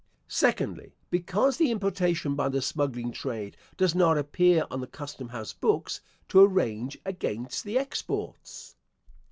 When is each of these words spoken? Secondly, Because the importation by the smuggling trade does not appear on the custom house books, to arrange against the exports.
Secondly, 0.27 0.95
Because 1.11 1.57
the 1.57 1.69
importation 1.69 2.33
by 2.33 2.49
the 2.49 2.59
smuggling 2.59 3.11
trade 3.11 3.55
does 3.77 3.93
not 3.93 4.17
appear 4.17 4.65
on 4.71 4.81
the 4.81 4.87
custom 4.87 5.29
house 5.29 5.53
books, 5.53 6.01
to 6.29 6.41
arrange 6.41 6.97
against 7.05 7.63
the 7.63 7.77
exports. 7.77 8.75